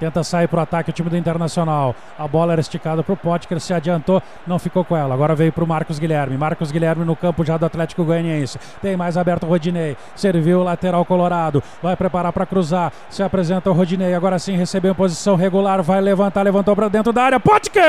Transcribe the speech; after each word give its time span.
Tenta 0.00 0.24
sair 0.24 0.48
para 0.48 0.60
o 0.60 0.62
ataque 0.62 0.88
o 0.88 0.92
time 0.94 1.10
do 1.10 1.16
Internacional. 1.16 1.94
A 2.18 2.26
bola 2.26 2.52
era 2.52 2.60
esticada 2.62 3.02
para 3.02 3.12
o 3.12 3.16
Potker, 3.16 3.60
se 3.60 3.74
adiantou, 3.74 4.22
não 4.46 4.58
ficou 4.58 4.82
com 4.82 4.96
ela. 4.96 5.12
Agora 5.12 5.34
veio 5.34 5.52
para 5.52 5.62
o 5.62 5.66
Marcos 5.66 5.98
Guilherme. 5.98 6.38
Marcos 6.38 6.72
Guilherme 6.72 7.04
no 7.04 7.14
campo 7.14 7.44
já 7.44 7.58
do 7.58 7.66
Atlético 7.66 8.02
Goianiense. 8.02 8.58
Tem 8.80 8.96
mais 8.96 9.18
aberto 9.18 9.42
o 9.44 9.46
Rodinei. 9.46 9.98
Serviu 10.16 10.60
o 10.60 10.64
lateral 10.64 11.04
colorado. 11.04 11.62
Vai 11.82 11.94
preparar 11.96 12.32
para 12.32 12.46
cruzar. 12.46 12.90
Se 13.10 13.22
apresenta 13.22 13.68
o 13.68 13.74
Rodinei. 13.74 14.14
Agora 14.14 14.38
sim 14.38 14.56
recebeu 14.56 14.92
em 14.92 14.94
posição 14.94 15.36
regular. 15.36 15.82
Vai 15.82 16.00
levantar, 16.00 16.42
levantou 16.42 16.74
para 16.74 16.88
dentro 16.88 17.12
da 17.12 17.22
área. 17.24 17.38
Potker! 17.38 17.82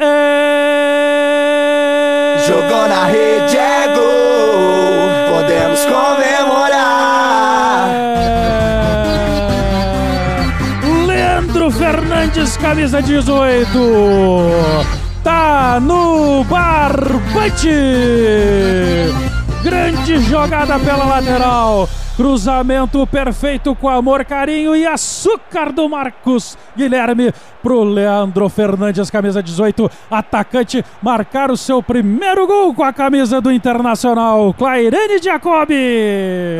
É... 0.00 0.86
Jogou 2.46 2.88
na 2.88 3.04
rede, 3.04 3.58
é 3.58 3.94
gol. 3.94 4.35
Fernandes, 11.86 12.56
camisa 12.56 13.00
18. 13.00 13.78
Tá 15.22 15.78
no 15.80 16.42
barbante. 16.42 17.70
Grande 19.62 20.18
jogada 20.18 20.80
pela 20.80 21.04
lateral. 21.04 21.88
Cruzamento 22.16 23.06
perfeito 23.06 23.74
com 23.74 23.90
amor, 23.90 24.24
carinho 24.24 24.74
e 24.74 24.86
açúcar 24.86 25.70
do 25.70 25.86
Marcos 25.86 26.56
Guilherme 26.74 27.30
pro 27.62 27.84
Leandro 27.84 28.48
Fernandes, 28.48 29.10
camisa 29.10 29.42
18, 29.42 29.90
atacante, 30.10 30.82
marcar 31.02 31.50
o 31.50 31.58
seu 31.58 31.82
primeiro 31.82 32.46
gol 32.46 32.72
com 32.72 32.82
a 32.82 32.92
camisa 32.92 33.38
do 33.38 33.52
Internacional, 33.52 34.54
Clairene 34.54 35.18
Jacobi. 35.22 35.74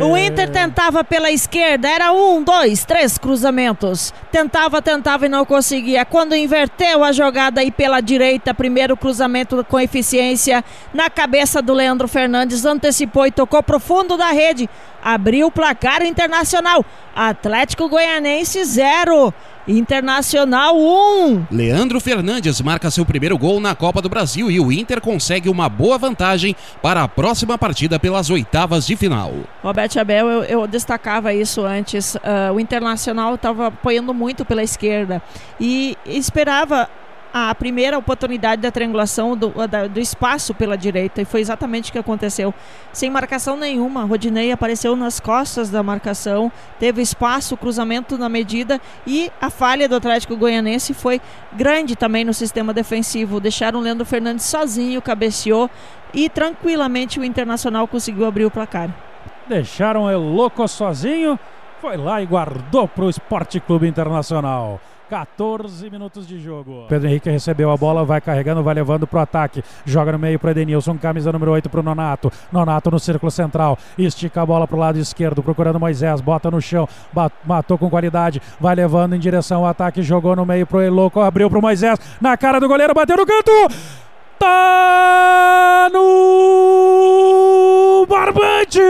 O 0.03 0.15
Inter 0.15 0.51
tentava 0.51 1.03
pela 1.03 1.31
esquerda, 1.31 1.87
era 1.87 2.11
um, 2.11 2.43
dois, 2.43 2.85
três 2.85 3.17
cruzamentos. 3.17 4.13
Tentava, 4.31 4.79
tentava 4.79 5.25
e 5.25 5.29
não 5.29 5.43
conseguia. 5.43 6.05
Quando 6.05 6.35
inverteu 6.35 7.03
a 7.03 7.11
jogada 7.11 7.61
aí 7.61 7.71
pela 7.71 7.99
direita, 7.99 8.53
primeiro 8.53 8.95
cruzamento 8.95 9.65
com 9.67 9.79
eficiência 9.79 10.63
na 10.93 11.09
cabeça 11.09 11.63
do 11.63 11.73
Leandro 11.73 12.07
Fernandes, 12.07 12.63
antecipou 12.63 13.25
e 13.25 13.31
tocou 13.31 13.63
pro 13.63 13.79
fundo 13.79 14.17
da 14.17 14.29
rede 14.31 14.69
abriu 15.07 15.47
o 15.47 15.51
placar 15.51 16.03
internacional. 16.03 16.83
Atlético 17.15 17.87
Goianense 17.87 18.61
0. 18.61 19.33
Internacional 19.65 20.77
1. 20.77 20.79
Um. 20.79 21.45
Leandro 21.49 21.99
Fernandes 21.99 22.59
marca 22.61 22.91
seu 22.91 23.05
primeiro 23.05 23.37
gol 23.37 23.59
na 23.59 23.73
Copa 23.73 24.01
do 24.01 24.09
Brasil 24.09 24.51
e 24.51 24.59
o 24.59 24.71
Inter 24.71 25.01
consegue 25.01 25.49
uma 25.49 25.69
boa 25.69 25.97
vantagem 25.97 26.55
para 26.81 27.03
a 27.03 27.07
próxima 27.07 27.57
partida 27.57 27.97
pelas 27.97 28.29
oitavas 28.29 28.85
de 28.85 28.95
final. 28.95 29.33
Roberto 29.63 29.97
Abel, 29.97 30.27
eu, 30.27 30.43
eu 30.43 30.67
destacava 30.67 31.33
isso 31.33 31.65
antes. 31.65 32.15
Uh, 32.15 32.53
o 32.55 32.59
Internacional 32.59 33.35
estava 33.35 33.67
apoiando 33.67 34.13
muito 34.13 34.43
pela 34.45 34.63
esquerda 34.63 35.21
e 35.59 35.97
esperava 36.05 36.89
a 37.33 37.53
primeira 37.53 37.97
oportunidade 37.97 38.61
da 38.61 38.71
triangulação 38.71 39.35
do, 39.35 39.53
do, 39.91 39.99
espaço 39.99 40.53
pela 40.53 40.77
direita 40.77 41.21
e 41.21 41.25
foi 41.25 41.41
exatamente 41.41 41.89
o 41.89 41.93
que 41.93 41.99
aconteceu. 41.99 42.53
Sem 42.91 43.09
marcação 43.09 43.57
nenhuma, 43.57 44.03
Rodinei 44.05 44.51
apareceu 44.51 44.95
nas 44.95 45.19
costas 45.19 45.69
da 45.69 45.83
marcação, 45.83 46.51
teve 46.79 47.01
espaço, 47.01 47.57
cruzamento 47.57 48.17
na 48.17 48.29
medida 48.29 48.81
e 49.05 49.31
a 49.41 49.49
falha 49.49 49.87
do 49.87 49.95
Atlético 49.95 50.35
Goianense 50.35 50.93
foi 50.93 51.21
grande 51.53 51.95
também 51.95 52.23
no 52.23 52.33
sistema 52.33 52.73
defensivo. 52.73 53.39
Deixaram 53.39 53.79
o 53.79 53.81
Leandro 53.83 54.05
Fernandes 54.05 54.45
sozinho, 54.45 55.01
cabeceou 55.01 55.69
e 56.13 56.29
tranquilamente 56.29 57.19
o 57.19 57.23
Internacional 57.23 57.87
conseguiu 57.87 58.25
abrir 58.25 58.45
o 58.45 58.51
placar. 58.51 58.89
Deixaram 59.47 60.03
o 60.03 60.17
louco 60.17 60.67
sozinho, 60.67 61.39
foi 61.87 61.95
lá 61.95 62.21
e 62.21 62.25
guardou 62.25 62.85
para 62.85 63.05
o 63.05 63.09
Esporte 63.09 63.61
Clube 63.61 63.87
Internacional. 63.87 64.77
14 65.09 65.89
minutos 65.89 66.27
de 66.27 66.37
jogo. 66.37 66.83
Pedro 66.89 67.07
Henrique 67.07 67.29
recebeu 67.29 67.71
a 67.71 67.77
bola, 67.77 68.03
vai 68.03 68.19
carregando, 68.19 68.61
vai 68.61 68.75
levando 68.75 69.07
pro 69.07 69.21
ataque. 69.21 69.63
Joga 69.85 70.11
no 70.11 70.19
meio 70.19 70.37
pro 70.37 70.49
Edenilson, 70.49 70.97
camisa 70.97 71.31
número 71.31 71.49
8 71.53 71.69
pro 71.69 71.81
Nonato. 71.81 72.29
Nonato 72.51 72.91
no 72.91 72.99
círculo 72.99 73.31
central. 73.31 73.79
Estica 73.97 74.41
a 74.41 74.45
bola 74.45 74.67
pro 74.67 74.77
lado 74.77 74.99
esquerdo, 74.99 75.41
procurando 75.41 75.79
Moisés. 75.79 76.19
Bota 76.19 76.51
no 76.51 76.61
chão, 76.61 76.89
matou 77.45 77.77
com 77.77 77.89
qualidade. 77.89 78.41
Vai 78.59 78.75
levando 78.75 79.15
em 79.15 79.19
direção 79.19 79.59
ao 79.59 79.67
ataque. 79.67 80.01
Jogou 80.01 80.35
no 80.35 80.45
meio 80.45 80.67
pro 80.67 80.81
Eloco, 80.81 81.21
abriu 81.21 81.49
pro 81.49 81.61
Moisés. 81.61 81.97
Na 82.19 82.35
cara 82.35 82.59
do 82.59 82.67
goleiro, 82.67 82.93
bateu 82.93 83.15
no 83.15 83.25
canto. 83.25 83.49
Tá 84.37 85.89
no 85.93 86.05
barbante! 88.09 88.81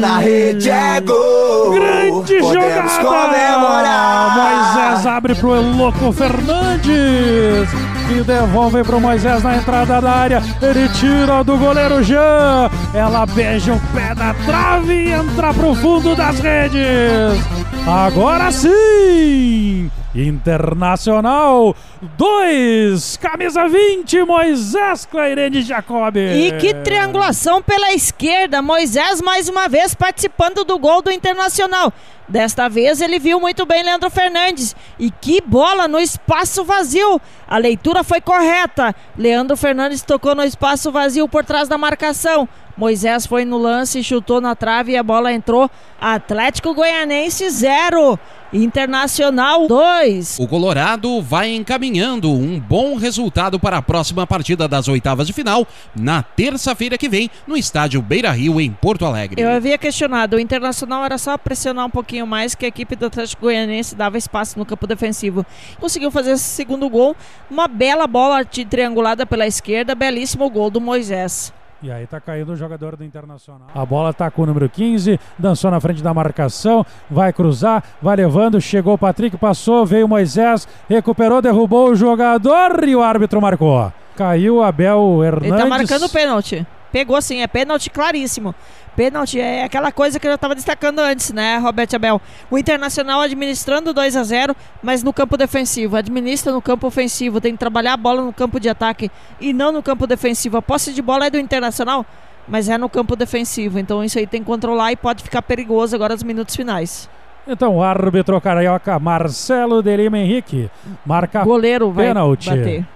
Na 0.00 0.16
rede, 0.18 0.70
é 0.70 0.98
gol! 1.00 1.72
Grande 1.72 2.38
Podemos 2.40 2.92
jogada! 2.92 3.04
comemorar! 3.04 4.74
Moisés 4.74 5.06
abre 5.06 5.34
pro 5.34 5.54
Eloco 5.56 6.10
Fernandes! 6.10 7.68
E 8.10 8.22
devolve 8.24 8.82
pro 8.82 8.98
Moisés 8.98 9.42
na 9.42 9.56
entrada 9.56 10.00
da 10.00 10.10
área. 10.10 10.42
Ele 10.62 10.88
tira 10.88 11.44
do 11.44 11.56
goleiro 11.58 12.02
Jean. 12.02 12.70
Ela 12.94 13.26
beija 13.26 13.74
o 13.74 13.80
pé 13.94 14.14
da 14.14 14.34
trave 14.46 14.94
e 14.94 15.12
entra 15.12 15.52
pro 15.52 15.74
fundo 15.74 16.16
das 16.16 16.40
redes. 16.40 17.38
Agora 17.86 18.50
sim! 18.50 19.90
Internacional 20.14 21.76
2, 22.16 23.16
camisa 23.18 23.68
20, 23.68 24.24
Moisés 24.24 25.06
Clairene 25.06 25.62
Jacob. 25.62 26.16
E 26.16 26.52
que 26.58 26.74
triangulação 26.74 27.62
pela 27.62 27.92
esquerda, 27.92 28.60
Moisés 28.60 29.22
mais 29.22 29.48
uma 29.48 29.68
vez 29.68 29.94
participando 29.94 30.64
do 30.64 30.78
gol 30.78 31.00
do 31.00 31.12
Internacional. 31.12 31.92
Desta 32.30 32.68
vez 32.68 33.00
ele 33.00 33.18
viu 33.18 33.40
muito 33.40 33.66
bem 33.66 33.82
Leandro 33.82 34.08
Fernandes. 34.08 34.74
E 34.98 35.10
que 35.10 35.40
bola 35.40 35.88
no 35.88 35.98
espaço 35.98 36.64
vazio. 36.64 37.20
A 37.46 37.58
leitura 37.58 38.04
foi 38.04 38.20
correta. 38.20 38.94
Leandro 39.18 39.56
Fernandes 39.56 40.02
tocou 40.02 40.34
no 40.36 40.44
espaço 40.44 40.92
vazio 40.92 41.28
por 41.28 41.44
trás 41.44 41.68
da 41.68 41.76
marcação. 41.76 42.48
Moisés 42.76 43.26
foi 43.26 43.44
no 43.44 43.58
lance, 43.58 44.02
chutou 44.02 44.40
na 44.40 44.54
trave 44.54 44.92
e 44.92 44.96
a 44.96 45.02
bola 45.02 45.32
entrou. 45.32 45.68
Atlético 46.00 46.72
Goianense 46.72 47.50
0. 47.50 48.18
Internacional 48.52 49.68
2. 49.68 50.38
O 50.40 50.48
Colorado 50.48 51.22
vai 51.22 51.54
encaminhando 51.54 52.32
um 52.32 52.58
bom 52.58 52.96
resultado 52.96 53.60
para 53.60 53.76
a 53.76 53.82
próxima 53.82 54.26
partida 54.26 54.66
das 54.66 54.88
oitavas 54.88 55.28
de 55.28 55.32
final, 55.32 55.64
na 55.94 56.20
terça-feira 56.20 56.98
que 56.98 57.08
vem, 57.08 57.30
no 57.46 57.56
estádio 57.56 58.02
Beira 58.02 58.32
Rio, 58.32 58.60
em 58.60 58.72
Porto 58.72 59.06
Alegre. 59.06 59.40
Eu 59.40 59.50
havia 59.50 59.78
questionado, 59.78 60.36
o 60.36 60.40
Internacional 60.40 61.04
era 61.04 61.16
só 61.16 61.38
pressionar 61.38 61.86
um 61.86 61.90
pouquinho 61.90 62.26
mais 62.26 62.56
que 62.56 62.64
a 62.64 62.68
equipe 62.68 62.96
do 62.96 63.06
Atlético 63.06 63.42
Goianense 63.42 63.94
dava 63.94 64.18
espaço 64.18 64.58
no 64.58 64.66
campo 64.66 64.84
defensivo. 64.84 65.46
Conseguiu 65.78 66.10
fazer 66.10 66.32
esse 66.32 66.42
segundo 66.42 66.88
gol, 66.88 67.14
uma 67.48 67.68
bela 67.68 68.08
bola 68.08 68.44
triangulada 68.44 69.24
pela 69.24 69.46
esquerda, 69.46 69.94
belíssimo 69.94 70.50
gol 70.50 70.70
do 70.70 70.80
Moisés. 70.80 71.52
E 71.82 71.90
aí 71.90 72.06
tá 72.06 72.20
caindo 72.20 72.52
o 72.52 72.56
jogador 72.56 72.94
do 72.94 73.02
Internacional. 73.02 73.68
A 73.74 73.86
bola 73.86 74.12
tá 74.12 74.30
com 74.30 74.42
o 74.42 74.46
número 74.46 74.68
15, 74.68 75.18
dançou 75.38 75.70
na 75.70 75.80
frente 75.80 76.02
da 76.02 76.12
marcação, 76.12 76.84
vai 77.10 77.32
cruzar, 77.32 77.82
vai 78.02 78.16
levando, 78.16 78.60
chegou 78.60 78.94
o 78.94 78.98
Patrick, 78.98 79.36
passou, 79.38 79.86
veio 79.86 80.06
Moisés, 80.06 80.68
recuperou, 80.88 81.40
derrubou 81.40 81.90
o 81.90 81.96
jogador 81.96 82.86
e 82.86 82.94
o 82.94 83.02
árbitro 83.02 83.40
marcou. 83.40 83.90
Caiu 84.14 84.62
Abel 84.62 85.24
Hernandes. 85.24 85.52
Ele 85.52 85.62
tá 85.62 85.66
marcando 85.66 86.08
pênalti. 86.10 86.66
Pegou 86.92 87.22
sim, 87.22 87.40
é 87.40 87.46
pênalti 87.46 87.88
claríssimo. 87.88 88.54
Pênalti 88.96 89.40
é 89.40 89.64
aquela 89.64 89.92
coisa 89.92 90.18
que 90.18 90.26
eu 90.26 90.30
já 90.30 90.34
estava 90.34 90.54
destacando 90.54 90.98
antes, 90.98 91.32
né, 91.32 91.58
Roberto 91.58 91.94
Abel? 91.94 92.20
O 92.50 92.58
Internacional 92.58 93.20
administrando 93.20 93.94
2 93.94 94.16
a 94.16 94.22
0 94.24 94.56
mas 94.82 95.02
no 95.02 95.12
campo 95.12 95.36
defensivo. 95.36 95.96
Administra 95.96 96.52
no 96.52 96.60
campo 96.60 96.86
ofensivo, 96.86 97.40
tem 97.40 97.52
que 97.52 97.58
trabalhar 97.58 97.94
a 97.94 97.96
bola 97.96 98.22
no 98.22 98.32
campo 98.32 98.58
de 98.58 98.68
ataque 98.68 99.10
e 99.40 99.52
não 99.52 99.72
no 99.72 99.82
campo 99.82 100.06
defensivo. 100.06 100.56
A 100.56 100.62
posse 100.62 100.92
de 100.92 101.00
bola 101.00 101.26
é 101.26 101.30
do 101.30 101.38
Internacional, 101.38 102.04
mas 102.46 102.68
é 102.68 102.76
no 102.76 102.88
campo 102.88 103.14
defensivo. 103.16 103.78
Então 103.78 104.02
isso 104.02 104.18
aí 104.18 104.26
tem 104.26 104.40
que 104.40 104.46
controlar 104.46 104.92
e 104.92 104.96
pode 104.96 105.22
ficar 105.22 105.42
perigoso 105.42 105.94
agora 105.94 106.14
nos 106.14 106.22
minutos 106.22 106.56
finais. 106.56 107.08
Então 107.46 107.76
o 107.76 107.82
árbitro 107.82 108.40
carioca 108.40 108.98
Marcelo 108.98 109.82
de 109.82 109.96
Lima 109.96 110.18
Henrique 110.18 110.70
marca 111.04 111.42
goleiro 111.42 111.90
vai 111.90 112.06
pênalti. 112.06 112.50
bater. 112.50 112.86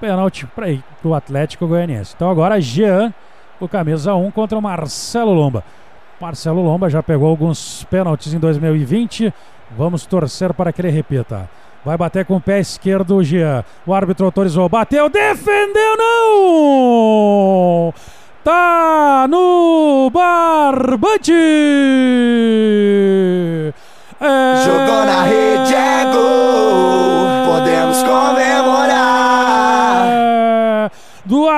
Pênalti 0.00 0.46
para 0.46 0.66
o 1.04 1.14
Atlético 1.14 1.66
Goianiense. 1.66 2.14
Então 2.14 2.30
agora 2.30 2.60
Jean 2.60 3.12
o 3.64 3.68
camisa 3.68 4.14
1 4.14 4.30
contra 4.30 4.58
o 4.58 4.62
Marcelo 4.62 5.32
Lomba. 5.32 5.64
Marcelo 6.20 6.62
Lomba 6.62 6.90
já 6.90 7.02
pegou 7.02 7.28
alguns 7.28 7.84
pênaltis 7.84 8.34
em 8.34 8.38
2020. 8.38 9.32
Vamos 9.76 10.04
torcer 10.06 10.52
para 10.52 10.72
que 10.72 10.80
ele 10.80 10.90
repita. 10.90 11.48
Vai 11.84 11.96
bater 11.96 12.26
com 12.26 12.36
o 12.36 12.40
pé 12.40 12.60
esquerdo 12.60 13.16
o 13.16 13.24
Jean. 13.24 13.64
O 13.86 13.94
árbitro 13.94 14.26
autorizou. 14.26 14.68
Bateu, 14.68 15.08
defendeu, 15.08 15.96
não! 15.96 17.94
Tá 18.44 19.26
no 19.28 20.10
barbante! 20.12 21.32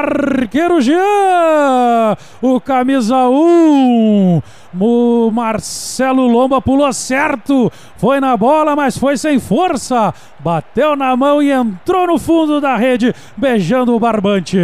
Arqueiro 0.03 0.81
Jean. 0.81 2.17
o 2.41 2.61
camisa 2.61 3.29
1. 3.29 4.43
O 4.81 5.31
Marcelo 5.31 6.27
Lomba 6.27 6.61
pulou 6.61 6.93
certo, 6.93 7.71
foi 7.97 8.21
na 8.21 8.37
bola, 8.37 8.75
mas 8.75 8.97
foi 8.97 9.17
sem 9.17 9.39
força. 9.39 10.13
Bateu 10.39 10.97
na 10.97 11.15
mão 11.17 11.43
e 11.43 11.51
entrou 11.51 12.07
no 12.07 12.19
fundo 12.19 12.61
da 12.61 12.77
rede, 12.77 13.15
beijando 13.37 13.95
o 13.95 14.01
barbante. 14.01 14.59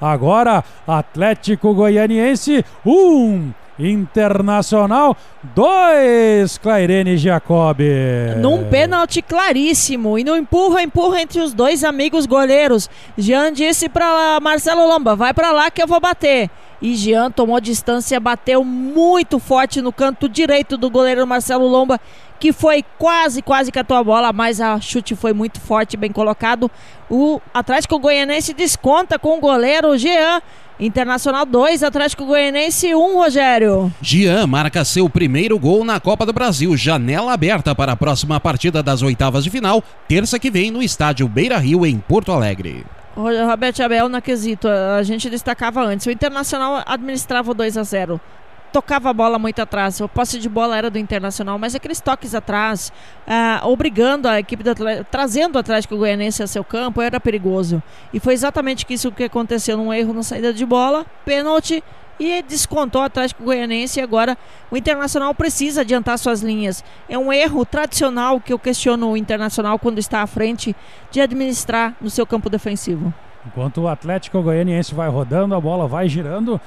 Agora, 0.00 0.64
Atlético 0.86 1.72
Goianiense 1.74 2.64
1. 2.84 2.90
Um. 2.90 3.61
Internacional 3.78 5.16
2, 5.54 6.58
Clairene 6.58 7.16
Jacob. 7.16 7.78
Num 8.38 8.68
pênalti 8.68 9.22
claríssimo 9.22 10.18
e 10.18 10.24
no 10.24 10.36
empurra, 10.36 10.82
empurra 10.82 11.22
entre 11.22 11.40
os 11.40 11.52
dois 11.52 11.82
amigos 11.82 12.26
goleiros. 12.26 12.88
Jean 13.16 13.52
disse 13.52 13.88
para 13.88 14.38
Marcelo 14.40 14.86
Lomba: 14.86 15.16
vai 15.16 15.32
para 15.32 15.52
lá 15.52 15.70
que 15.70 15.82
eu 15.82 15.86
vou 15.86 16.00
bater. 16.00 16.50
E 16.82 16.96
Jean 16.96 17.30
tomou 17.30 17.60
distância, 17.60 18.18
bateu 18.18 18.64
muito 18.64 19.38
forte 19.38 19.80
no 19.80 19.92
canto 19.92 20.28
direito 20.28 20.76
do 20.76 20.90
goleiro 20.90 21.24
Marcelo 21.24 21.68
Lomba, 21.68 22.00
que 22.40 22.52
foi 22.52 22.84
quase, 22.98 23.40
quase 23.40 23.70
catou 23.70 23.96
a 23.96 24.02
bola, 24.02 24.32
mas 24.32 24.60
a 24.60 24.80
chute 24.80 25.14
foi 25.14 25.32
muito 25.32 25.60
forte, 25.60 25.96
bem 25.96 26.10
colocado. 26.10 26.68
O 27.08 27.40
Atlético 27.54 28.00
Goianense 28.00 28.52
desconta 28.52 29.16
com 29.16 29.38
o 29.38 29.40
goleiro 29.40 29.96
Jean. 29.96 30.42
Internacional 30.82 31.46
2, 31.46 31.84
Atlético 31.84 32.26
Goianense 32.26 32.92
1, 32.92 32.98
um, 32.98 33.14
Rogério. 33.14 33.94
Jean 34.00 34.48
marca 34.48 34.84
seu 34.84 35.08
primeiro 35.08 35.56
gol 35.56 35.84
na 35.84 36.00
Copa 36.00 36.26
do 36.26 36.32
Brasil. 36.32 36.76
Janela 36.76 37.32
aberta 37.32 37.72
para 37.72 37.92
a 37.92 37.96
próxima 37.96 38.40
partida 38.40 38.82
das 38.82 39.00
oitavas 39.00 39.44
de 39.44 39.50
final, 39.50 39.80
terça 40.08 40.40
que 40.40 40.50
vem 40.50 40.72
no 40.72 40.82
estádio 40.82 41.28
Beira 41.28 41.56
Rio, 41.56 41.86
em 41.86 41.98
Porto 41.98 42.32
Alegre. 42.32 42.84
Roberto 43.14 43.80
Abel 43.80 44.08
na 44.08 44.20
quesito, 44.20 44.66
a 44.66 45.00
gente 45.04 45.30
destacava 45.30 45.84
antes. 45.84 46.04
O 46.06 46.10
Internacional 46.10 46.82
administrava 46.84 47.52
o 47.52 47.54
2 47.54 47.76
a 47.76 47.84
0 47.84 48.20
tocava 48.72 49.10
a 49.10 49.12
bola 49.12 49.38
muito 49.38 49.60
atrás. 49.60 50.00
O 50.00 50.08
posse 50.08 50.38
de 50.38 50.48
bola 50.48 50.76
era 50.76 50.90
do 50.90 50.98
Internacional, 50.98 51.58
mas 51.58 51.74
aqueles 51.74 52.00
toques 52.00 52.34
atrás, 52.34 52.92
ah, 53.26 53.60
obrigando 53.64 54.26
a 54.26 54.40
equipe 54.40 54.62
do 54.62 54.70
Atlético, 54.70 55.06
trazendo 55.10 55.56
o 55.56 55.58
Atlético 55.58 55.96
Goianense 55.96 56.42
a 56.42 56.46
seu 56.46 56.64
campo, 56.64 57.00
era 57.00 57.20
perigoso. 57.20 57.82
E 58.12 58.18
foi 58.18 58.32
exatamente 58.34 58.86
isso 58.88 59.12
que 59.12 59.24
aconteceu 59.24 59.76
num 59.76 59.92
erro 59.92 60.14
na 60.14 60.22
saída 60.22 60.52
de 60.52 60.64
bola, 60.64 61.04
pênalti 61.24 61.84
e 62.18 62.42
descontou 62.42 63.02
o 63.02 63.04
Atlético 63.04 63.42
Goianense 63.42 63.98
e 63.98 64.02
agora 64.02 64.36
o 64.70 64.76
Internacional 64.76 65.34
precisa 65.34 65.80
adiantar 65.80 66.18
suas 66.18 66.40
linhas. 66.40 66.84
É 67.08 67.18
um 67.18 67.32
erro 67.32 67.64
tradicional 67.64 68.40
que 68.40 68.52
eu 68.52 68.58
questiono 68.58 69.10
o 69.10 69.16
Internacional 69.16 69.78
quando 69.78 69.98
está 69.98 70.22
à 70.22 70.26
frente 70.26 70.74
de 71.10 71.20
administrar 71.20 71.94
no 72.00 72.08
seu 72.10 72.26
campo 72.26 72.48
defensivo. 72.48 73.12
Enquanto 73.46 73.82
o 73.82 73.88
Atlético 73.88 74.40
Goianiense 74.40 74.94
vai 74.94 75.08
rodando, 75.08 75.54
a 75.54 75.60
bola 75.60 75.88
vai 75.88 76.08
girando, 76.08 76.60